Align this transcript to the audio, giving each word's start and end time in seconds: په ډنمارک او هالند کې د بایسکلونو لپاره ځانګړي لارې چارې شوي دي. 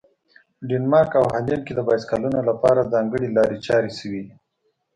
په 0.57 0.63
ډنمارک 0.69 1.11
او 1.19 1.25
هالند 1.33 1.61
کې 1.65 1.73
د 1.75 1.79
بایسکلونو 1.87 2.39
لپاره 2.49 2.89
ځانګړي 2.93 3.27
لارې 3.37 3.57
چارې 3.67 3.91
شوي 3.99 4.21
دي. 4.27 4.35